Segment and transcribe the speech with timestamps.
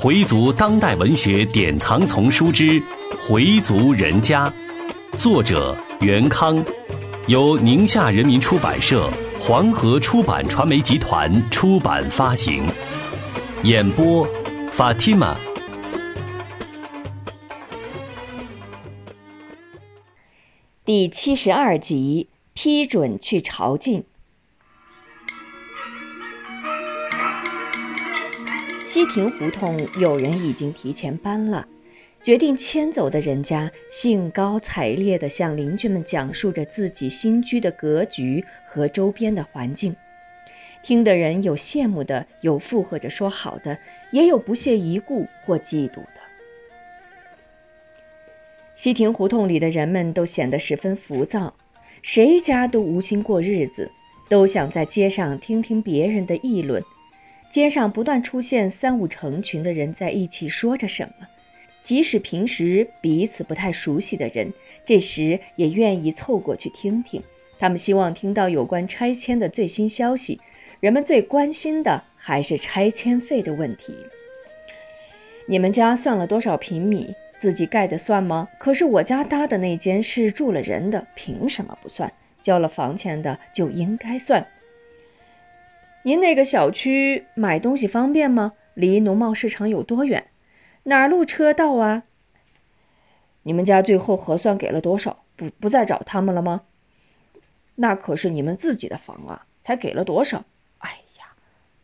[0.00, 2.80] 回族当代文学典藏丛书之
[3.28, 4.48] 《回族人家》，
[5.18, 6.64] 作者袁康，
[7.26, 12.62] 由宁夏人民出版社、黄河出版传媒集团出版发行。
[13.64, 14.24] 演播
[14.70, 15.34] ：Fatima。
[20.84, 24.04] 第七十二集，批准去朝觐。
[28.88, 31.68] 西亭胡同有人已经提前搬了，
[32.22, 39.94] 决定迁走的人家兴高采烈地向邻居们讲述着自己新居的格局和周边的环境。
[40.82, 43.76] 听的人有羡慕的，有附和着说好的，
[44.10, 46.20] 也有不屑一顾或嫉妒的。
[48.74, 51.52] 西亭胡同里的人们都显得十分浮躁，
[52.00, 53.90] 谁家都无心过日子，
[54.30, 56.82] 都想在街上听听别人的议论。
[57.50, 61.26] 街上不断出现三五成群的人在一起说着什么，
[61.82, 64.52] 即使平时彼此不太熟悉的人，
[64.84, 67.22] 这时也愿意凑过去听听。
[67.58, 70.40] 他们希望听到有关拆迁的最新消息。
[70.80, 73.96] 人们最关心的还是拆迁费的问题。
[75.46, 77.14] 你们家算了多少平米？
[77.40, 78.48] 自己盖的算吗？
[78.58, 82.12] 可是我家搭的那间是住了人的，凭什么不算？
[82.42, 84.46] 交了房钱的就应该算。
[86.08, 88.54] 您那个小区买东西方便吗？
[88.72, 90.28] 离农贸市场有多远？
[90.84, 92.04] 哪路车到啊？
[93.42, 95.22] 你们家最后核算给了多少？
[95.36, 96.62] 不不再找他们了吗？
[97.74, 100.46] 那可是你们自己的房啊，才给了多少？
[100.78, 101.34] 哎呀，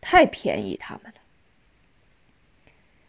[0.00, 1.20] 太便宜他们了。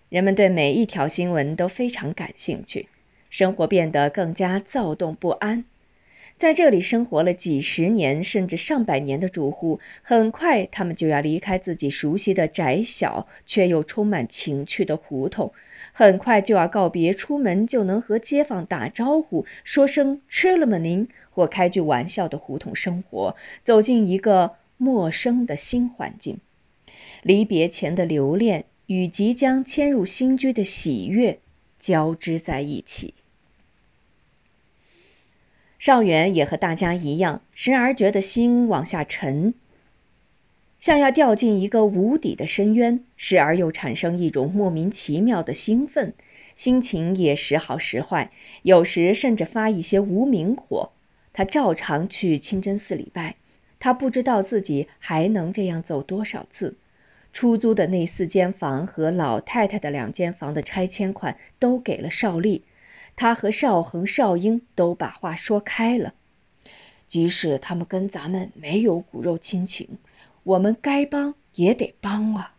[0.09, 2.89] 人们对每一条新闻都非常感兴趣，
[3.29, 5.63] 生活变得更加躁动不安。
[6.37, 15.53] 在这里生活了几十年甚至上百年的住户，很快他们就要离开自己熟悉的窄小却又充满情趣的胡同，
[15.93, 26.39] 很快就要告别出门就能和街坊打招呼、说声“吃了吗您”或开句玩笑的胡同生活，走进一个陌生的新环境。
[27.23, 31.39] 离别前的留恋与即将迁入新居的喜悦
[31.79, 33.13] 交织在一起。
[35.77, 39.53] 邵元也和大家一样，时而觉得心往下沉，
[40.79, 46.13] 像要掉进一个无底的深渊；时而又产生一种莫名其妙的兴奋，
[46.55, 48.31] 心情也时好时坏，
[48.63, 50.91] 有时甚至发一些无名火。
[51.33, 53.35] 他照常去清真寺礼拜，
[53.77, 56.77] 他不知道自己还能这样走多少次。
[57.33, 62.63] 出租的那四间房和老太太的两间房的拆迁款都给了邵丽。
[63.15, 66.13] 他和邵恒、邵英都把话说开了，
[67.07, 69.97] 即使他们跟咱们没有骨肉亲情，
[70.43, 72.55] 我们该帮也得帮啊。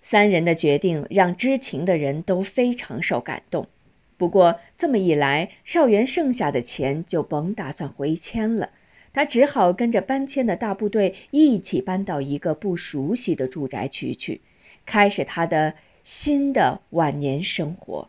[0.00, 3.68] 三人的决定让知情的人都非常受感动。
[4.16, 8.70] 不过这么一来，邵元剩下的钱就甭打算回迁了，
[9.12, 14.40] 他只好跟着搬迁的大部队一起搬到一个不熟悉的住宅区去，
[14.84, 18.08] 开始他的新的晚年生活。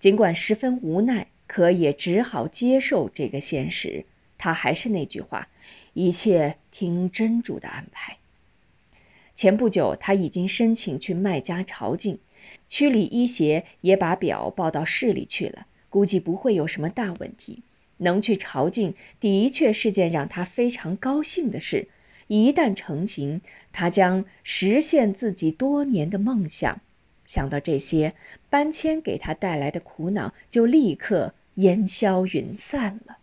[0.00, 4.06] 尽管十分无奈，可也只好接受这个现实。
[4.38, 5.48] 他还是那句话，
[5.92, 8.16] 一切听真主的安排。
[9.34, 12.16] 前不久，他已经申请去麦家朝觐，
[12.68, 17.62] 区里医协也把表报到市里去了，估计不会有什么大问题。
[17.98, 21.88] 能去朝觐，的确是件让他非常高兴的事。
[22.28, 26.80] 一旦成行，他将实现自己多年的梦想。
[27.30, 28.14] 想到这些，
[28.48, 33.18] 搬迁给他带来的苦恼就立刻烟消云散了。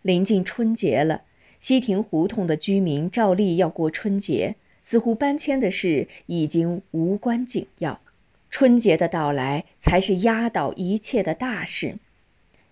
[0.00, 1.24] 临近春节了，
[1.60, 8.00] 西亭胡同的居民照例要过春节，似乎搬迁的事已经无关紧要，
[8.48, 11.98] 春节的到来才是压倒一切的大事。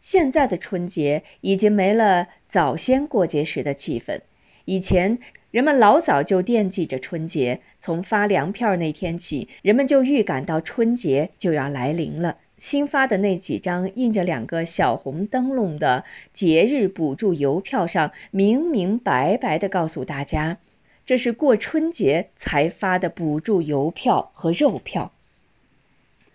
[0.00, 4.22] 现在的春节已经没了早先过节时的气氛，
[4.66, 5.19] 以前。
[5.54, 12.38] 人们老早就惦记着春节，从发粮票那天起，人们就预感到春节就要来临了。
[12.56, 16.02] 新发的那几张印着两个小红灯笼的
[16.32, 20.58] 节日补助邮票上，明明白白地告诉大家，
[21.06, 25.12] 这是过春节才发的补助邮票和肉票。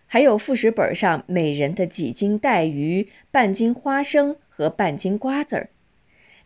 [0.07, 5.69] 还有副食本上每人的几斤带鱼、半斤花生和半斤瓜子儿，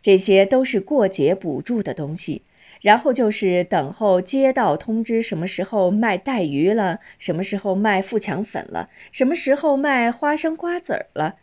[0.04, 2.42] 这些都是过节补助的东西。
[2.82, 11.36] 然后就是等候街道通知什么时候卖带鱼了，什么时候卖富强粉了，什么时候卖花生瓜子儿了。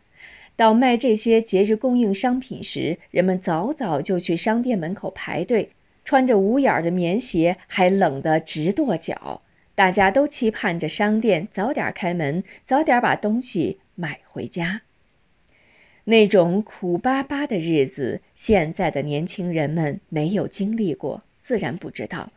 [0.55, 5.71] 到卖这些节日供应商品时，人们早早就去商店门口排队，
[6.05, 9.41] 穿着捂眼儿的棉鞋，还冷得直跺脚。
[9.73, 14.81] 大家都期盼着商店早点开门，早点把东西买回家。
[16.05, 22.31] 那种苦巴巴的日子，现在的年轻人们没有经历过，自然不知道。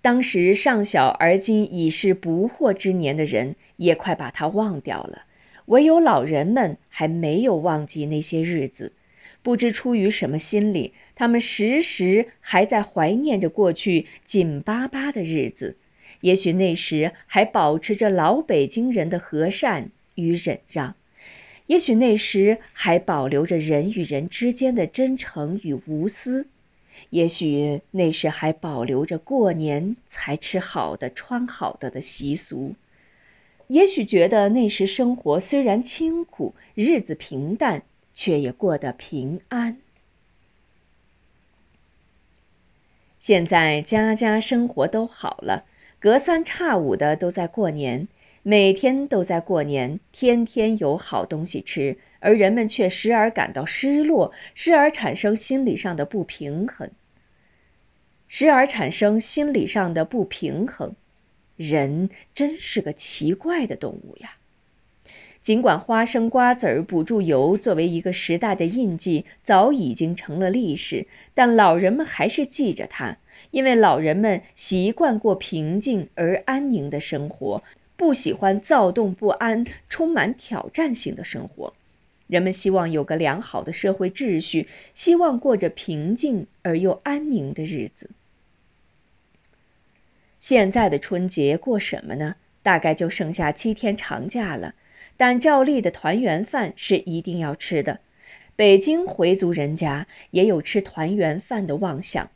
[0.00, 5.24] 当时尚小而今已是不惑之年的人，也快把它忘掉了。
[5.66, 8.92] 唯有老人们还没有忘记那些日子，
[9.42, 15.76] 不知出于什么心理，他们时时还在怀念着过去紧巴巴的日子。
[16.22, 20.96] 也许那时还保持着老北京人的和善与忍让，
[21.70, 26.48] 也许那时还保留着人与人之间的真诚与无私，
[27.10, 32.74] 也许那时还保留着过年才吃好的、穿好的的习俗。
[33.68, 39.76] 也许觉得那时生活虽然清苦，日子平淡，却也过得平安。
[43.20, 45.66] 现在家家生活都好了，
[46.00, 48.08] 隔三差五的都在过年，
[48.42, 56.90] 每天都在过年，天天有好东西吃，而人们却时而感到失落，时而产生心理上的不平衡，
[58.28, 60.94] 时而产生心理上的不平衡。
[61.56, 64.36] 人真是个奇怪的动物呀！
[65.42, 73.18] 尽管花生、瓜子儿、补助油作为一个时代的印记早已经成了历史，但老人们还是记着它，
[73.50, 77.62] 因为老人们习惯过平静而安宁的生活，
[78.00, 81.74] 不喜欢躁动不安、充满挑战性的生活。
[82.28, 88.08] 人们希望有个良好的社会秩序，希望过着平静而又安宁的日子。
[90.38, 92.36] 现在的春节过什么呢？
[92.62, 94.74] 大概就剩下七天长假了，
[95.18, 98.00] 但照例的团圆饭是一定要吃的。
[98.56, 102.30] 北京回族人家也有吃团圆饭的妄想。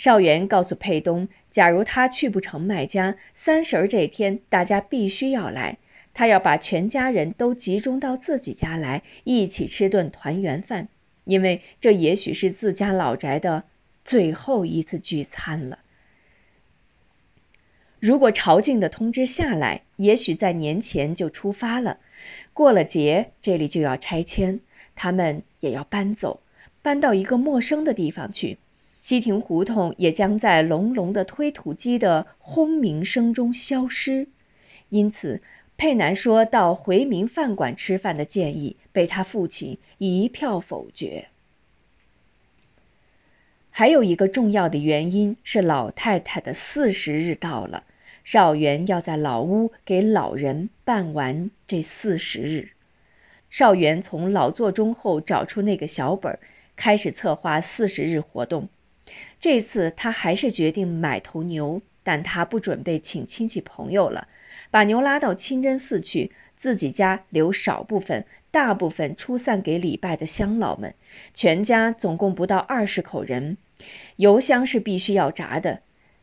[0.00, 5.76] 少元告诉佩东，假如他去不成麦家，三十儿这天大家必须要来，
[6.14, 10.88] 他要把全家人都集中到自己家来，一起吃顿团圆饭，
[11.24, 13.64] 因为这也许是自家老宅的
[14.02, 15.80] 最后一次聚餐了。
[17.98, 21.98] 如果朝觐的通知下来，也许在年前就出发了。
[22.54, 24.60] 过了节，这里就要拆迁，
[24.96, 26.40] 他们也要搬走，
[26.80, 28.56] 搬到一个陌生的地方去。
[29.00, 34.28] 西亭胡同也将在隆隆的推土机的轰鸣声中消失。
[34.90, 35.40] 因此，
[35.76, 41.28] 佩南说到回民饭馆吃饭的建议被他父亲一票否决。
[43.70, 47.84] 还有一个重要的原因是，老太太的四十日到了。
[48.22, 52.72] 少元要在老屋给老人办完这四十日。
[53.48, 56.38] 少元从老座中后找出那个小本，
[56.76, 58.68] 开始策划四十日活动。
[59.38, 64.28] 这次他还是决定买头牛，但他不准备请亲戚朋友了，
[64.70, 70.94] 把牛拉到清真寺去，自己家留少部分，大部分出散给礼拜的乡老们。
[71.34, 73.56] 全家总共不到二十口人，
[74.16, 75.80] 油香是必须要炸的。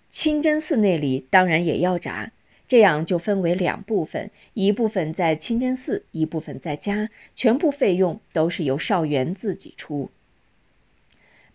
[0.10, 2.32] 清真寺那里当然也要炸，
[2.68, 10.10] 这样就分为两部分，一部分在清真寺，一部分在家，全部费用都是由少元自己出。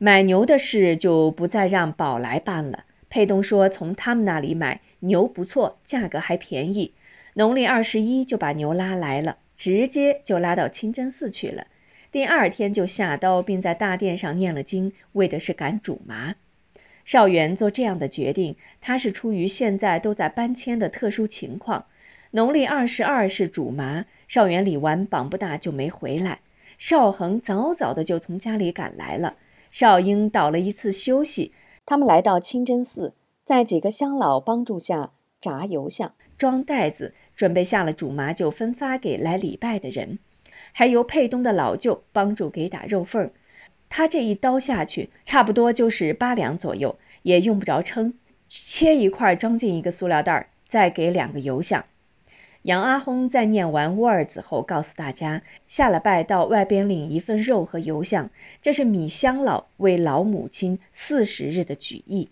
[0.04, 2.86] 买牛的事就不再让宝来办了。
[3.08, 6.92] 佩东说从他们那里买牛不错，价格还便宜。
[7.34, 11.68] 农历二十一就把牛拉来了，直接就拉到清真寺去了。
[12.10, 16.34] 第二天就下刀，并在大殿上念了经，为的是赶主麻。
[17.04, 21.86] 少元做这样的决定，他是出于现在都在搬迁的特殊情况。
[22.32, 26.40] 农历二十二是主麻，少元理完绑不大就没回来。
[26.76, 29.36] 少恒早早的就从家里赶来了。
[29.72, 31.52] 少英倒了一次休息，
[31.86, 40.18] 他们来到清真寺，在几个乡老帮助下炸油像、装袋子，准备下了主麻就分发给来礼拜的人，
[40.72, 43.32] 还由佩东的老舅帮助给打肉缝儿。
[43.88, 48.12] 他这一刀下去，差不多就是八两左右，也用不着称，
[48.48, 51.82] 切一块装进一个塑料袋儿，再给两个油像。
[52.62, 62.30] 杨阿訇在念完 words 后，告诉大家，下了拜到外边领一份肉和油香，这是米香老为老母亲四十日的举意。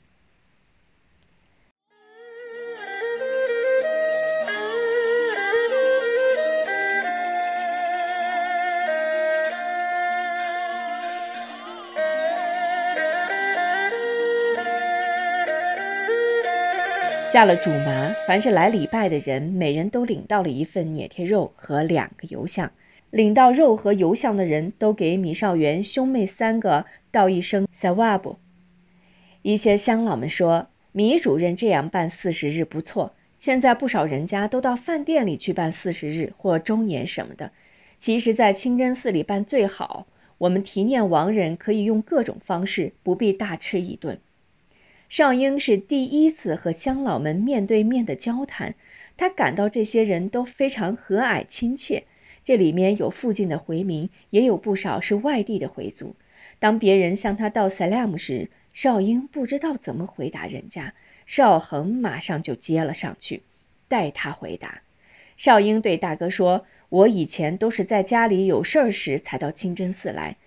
[17.32, 22.72] 下了主麻，凡是来礼拜的人，每人都领到了一份捏贴肉和两个油像。
[23.10, 28.38] 领到肉和油像的人都给米少元兄妹三个道一声萨瓦布。
[29.42, 37.52] 一些乡老们说，米主任这样办四十日不错，现在不少人家都到饭店里去办四十日或周年什么的，
[37.96, 40.08] 其实，在清真寺里办最好。
[40.38, 44.18] 我们提念亡人可以用各种方式，不必大吃一顿。
[45.10, 48.76] 少英是第一次和乡老们面对面的交谈，
[49.16, 52.04] 他感到这些人都非常和蔼亲切。
[52.44, 56.14] 这里面有附近的回民，也有不少是外地的回族。
[56.60, 60.94] 当别人向他道 salam 时，少英不知道怎么回答人家，
[61.26, 63.42] 少恒马上就接了上去，
[63.88, 64.82] 代他回答。
[65.36, 66.64] 少英对大哥说。
[66.90, 70.38] 我以前都是在家里有事儿时才到清真寺来，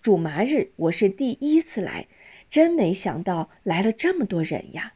[0.00, 2.08] 主麻日我是第一次来，
[2.52, 4.92] 真没想到来了这么多人呀。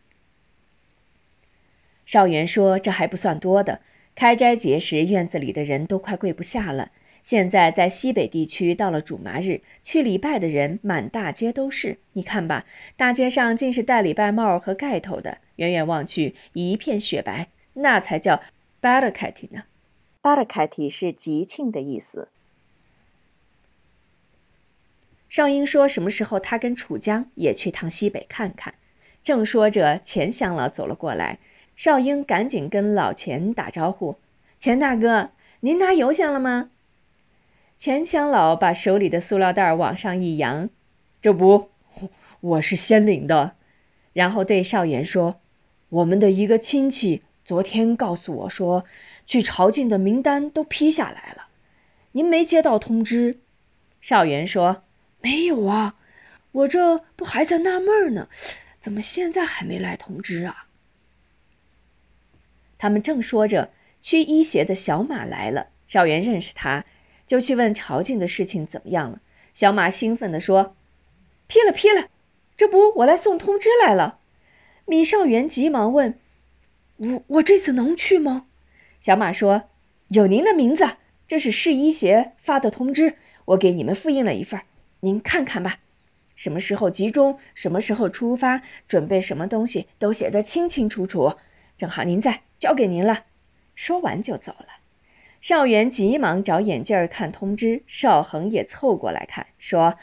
[2.04, 3.80] 少元说：“这还不算多的，
[4.14, 6.92] 开斋节时院子里的人都快跪不下了。
[7.22, 18.42] 现在在西北地区，到了主麻日去礼拜的人满大街都是，你看吧，大街上尽是戴礼拜帽和盖头的，远远望去一片雪白，那才叫
[18.82, 19.62] 巴勒凯蒂呢。”
[20.20, 22.28] 巴勒凯提是吉庆的意思。
[25.28, 28.74] 少英说：“什么时候他跟楚江也去趟西北看看？”
[29.22, 31.38] 正说着，钱乡老走了过来，
[31.74, 34.16] 少英赶紧跟老钱打招呼
[34.58, 35.30] ：“钱大哥，
[35.60, 36.70] 您拿油箱了吗？”
[37.76, 40.70] 钱乡老把手里的塑料袋往上一扬
[41.20, 41.70] ：“这不，
[42.40, 43.56] 我是先领的。”
[44.14, 45.40] 然后对少元说
[45.90, 48.84] ：“我们的一个亲戚昨天告诉我说。”
[49.26, 51.48] 去朝觐的名单都批下来了，
[52.12, 53.40] 您没接到通知？
[54.00, 54.84] 少元说
[55.26, 55.96] ：“没有啊，
[56.52, 58.28] 我这不还在纳闷呢，
[58.78, 60.68] 怎么现在还没来通知啊？”
[62.78, 65.66] 他们正说着，去医协的小马来了。
[65.88, 66.84] 少元认识他，
[67.26, 69.20] 就去问朝觐的事情怎么样了。
[69.52, 70.76] 小马兴奋地说
[71.48, 72.06] ：“批了，批了，
[72.56, 74.20] 这不我来送通知来了。”
[74.86, 76.16] 米少元急忙问
[76.98, 78.46] ：“我我这次能去吗？”
[79.02, 79.64] 小马说
[80.06, 80.88] ：“有您的名字，
[81.26, 83.16] 这是市医协发的通知，
[83.46, 84.60] 我给你们复印了一份，
[85.00, 85.78] 您看看吧。
[86.34, 91.36] 什么时候集中，什么时候出发，准备什么东西，都写得清清楚楚。
[91.78, 93.24] 正好您在，交给您了。”
[93.74, 94.66] 说完就走了。
[95.40, 99.96] 少元急忙找眼镜儿看通知，少恒也凑过来看，说：“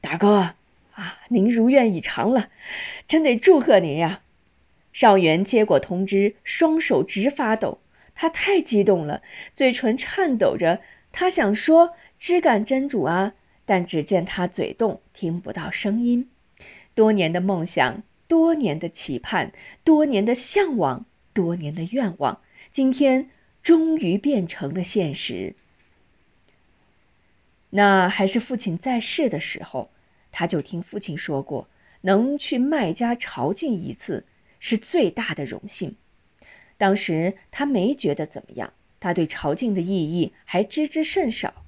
[0.00, 0.54] 大哥
[0.92, 2.50] 啊，您如愿以偿了，
[3.08, 4.20] 真得祝贺您呀！”
[4.92, 7.80] 少元接过通知，双手直发抖。
[8.14, 10.80] 他太激动了，嘴唇颤抖着。
[11.10, 13.34] 他想说“枝干真主啊”，
[13.64, 16.28] 但只见他嘴动，听不到声音。
[16.94, 19.52] 多年的梦想，多年的期盼，
[19.82, 22.40] 多年的向往，多年的愿望，
[22.70, 23.30] 今天
[23.62, 25.56] 终于变成了现实。
[27.70, 29.90] 那还是父亲在世的时候，
[30.30, 31.68] 他就听父亲说过，
[32.02, 34.26] 能去麦家朝觐一次，
[34.60, 35.96] 是最大的荣幸。
[36.78, 41.63] 当时他没觉得怎么样，他对朝觐的意义还知之甚少，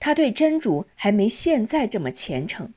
[0.00, 2.72] 他对真主还没现在这么虔诚。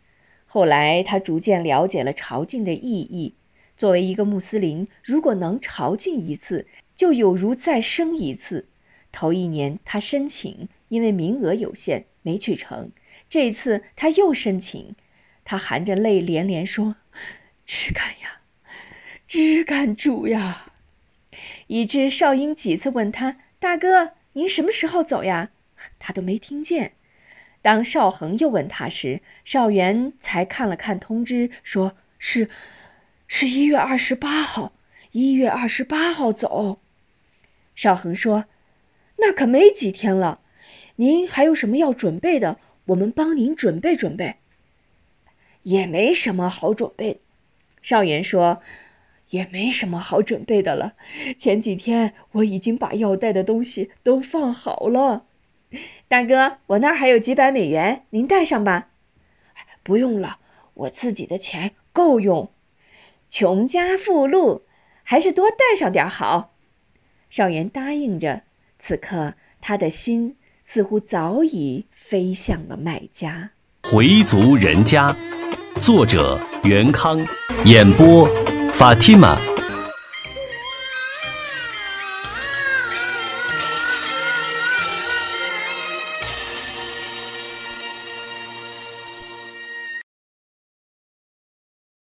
[0.46, 3.34] 后来他逐渐了解了朝觐的意义。
[3.76, 8.68] 作为一个穆斯林，如果能朝觐一次，就有如再生一次。
[9.12, 12.92] 头一年他申请，因为名额有限没去成。
[13.30, 14.96] 这次他又申请，
[15.44, 16.98] 他含着泪连连说
[17.66, 18.42] ：“只敢呀，
[19.28, 20.74] 只敢主呀。”
[21.68, 25.50] 以致少英几次问他：“大哥，您什么时候走呀？”
[25.98, 26.94] 他都没听见。
[27.64, 32.48] 当邵恒又问他时，邵元才看了看通知，说是，
[33.28, 34.74] 是一月二十八号，
[35.14, 36.80] 一月二十八号走。
[37.74, 38.46] 邵恒说
[39.18, 40.42] ：“那可没几天了，
[40.98, 42.60] 您还有什么要准备的？
[42.86, 44.36] 我们帮您准备准备。”
[45.64, 47.22] 也没什么好准备。
[47.82, 48.62] 邵元说。
[49.30, 50.94] 也没什么好准备的了。
[51.40, 55.26] 前几天我已经把要带的东西都放好了。
[56.08, 58.90] 大哥，我那儿还有几百美元，您带上吧。
[59.82, 60.38] 不用了，
[60.76, 62.52] 我自己的钱够用。
[63.30, 64.64] 穷家富路，
[65.04, 66.54] 还是多带上点好。
[67.30, 68.44] 少元答应着。
[68.80, 73.52] 此刻他的心似乎早已飞向了麦家。
[73.84, 75.16] 回族人家，
[75.80, 77.20] 作者袁康，
[77.66, 78.28] 演播。
[78.74, 79.53] 法蒂玛。